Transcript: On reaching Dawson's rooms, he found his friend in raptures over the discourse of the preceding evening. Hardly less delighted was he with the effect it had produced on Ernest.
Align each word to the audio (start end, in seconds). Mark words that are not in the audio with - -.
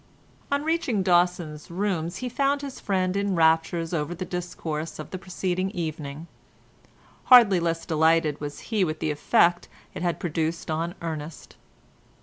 On 0.51 0.63
reaching 0.63 1.03
Dawson's 1.03 1.69
rooms, 1.69 2.17
he 2.25 2.27
found 2.27 2.63
his 2.63 2.79
friend 2.79 3.15
in 3.15 3.35
raptures 3.35 3.93
over 3.93 4.15
the 4.15 4.25
discourse 4.25 4.97
of 4.97 5.11
the 5.11 5.19
preceding 5.19 5.69
evening. 5.69 6.25
Hardly 7.25 7.59
less 7.59 7.85
delighted 7.85 8.41
was 8.41 8.71
he 8.73 8.83
with 8.83 8.97
the 8.99 9.11
effect 9.11 9.67
it 9.93 10.01
had 10.01 10.19
produced 10.19 10.71
on 10.71 10.95
Ernest. 11.03 11.55